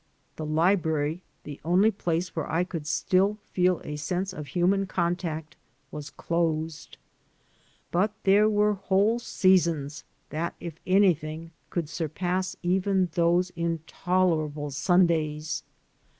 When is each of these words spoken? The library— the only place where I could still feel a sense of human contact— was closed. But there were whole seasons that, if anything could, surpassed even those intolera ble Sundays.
The 0.35 0.47
library— 0.47 1.21
the 1.43 1.61
only 1.63 1.91
place 1.91 2.35
where 2.35 2.51
I 2.51 2.63
could 2.63 2.87
still 2.87 3.37
feel 3.53 3.81
a 3.83 3.97
sense 3.97 4.33
of 4.33 4.47
human 4.47 4.87
contact— 4.87 5.57
was 5.91 6.09
closed. 6.09 6.97
But 7.91 8.11
there 8.23 8.49
were 8.49 8.73
whole 8.73 9.19
seasons 9.19 10.03
that, 10.31 10.55
if 10.59 10.73
anything 10.87 11.51
could, 11.69 11.87
surpassed 11.87 12.57
even 12.63 13.09
those 13.13 13.51
intolera 13.51 14.51
ble 14.51 14.71
Sundays. 14.71 15.61